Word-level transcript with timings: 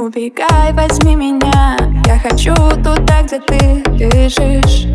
Убегай, 0.00 0.72
возьми 0.72 1.14
меня. 1.14 1.76
Я 2.06 2.18
хочу 2.18 2.54
туда, 2.82 3.20
где 3.22 3.38
ты 3.38 3.82
дышишь 3.98 4.86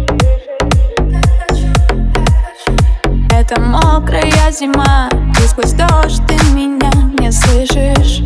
Это 3.30 3.62
мокрая 3.62 4.52
зима 4.52 5.08
И 5.40 5.48
сквозь 5.48 5.74
дождь 5.74 6.24
ты 6.28 6.34
меня 6.56 6.92
не 7.20 7.32
слышишь. 7.32 8.24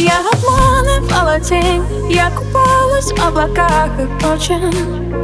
Я 0.00 0.18
обманывала 0.32 1.38
тень 1.38 1.84
Я 2.10 2.32
купалась 2.32 3.12
в 3.12 3.24
облаках 3.24 3.90
и 4.00 4.26
очень 4.26 5.14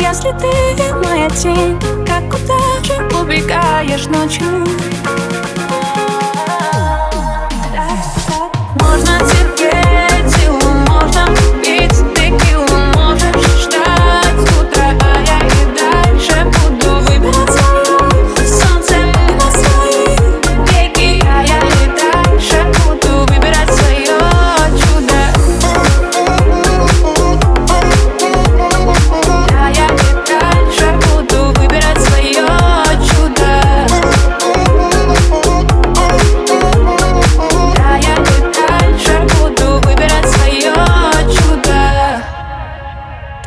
Если 0.00 0.32
ты 0.38 0.94
моя 0.94 1.28
тень 1.28 1.78
Как 2.06 2.24
куда 2.30 2.69
убегаешь 3.20 4.06
ночью 4.06 4.46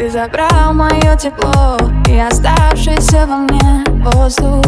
Ты 0.03 0.09
забрал 0.09 0.73
мое 0.73 1.15
тепло 1.15 1.77
и 2.09 2.19
оставшийся 2.19 3.25
во 3.25 3.37
мне 3.37 3.85
воздух. 4.03 4.65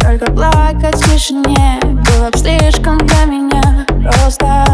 Только 0.00 0.26
плакать 0.32 0.96
в 0.96 1.14
тишине 1.14 1.78
было 1.84 2.30
бы 2.32 2.36
слишком 2.36 2.98
для 2.98 3.24
меня 3.26 3.86
просто. 4.02 4.66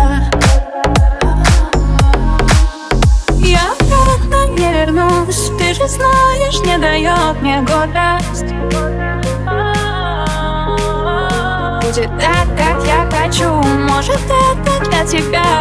Я 3.36 3.60
обратно 3.78 4.46
не 4.58 4.72
вернусь, 4.72 5.50
ты 5.58 5.74
же 5.74 5.86
знаешь, 5.86 6.58
не 6.64 6.78
дает 6.78 7.42
мне 7.42 7.60
гордость. 7.60 8.54
Будет 11.82 12.10
так, 12.18 12.48
как 12.56 12.82
я 12.86 13.06
хочу, 13.10 13.50
может 13.52 14.22
это 14.24 14.88
для 14.88 15.04
тебя 15.04 15.53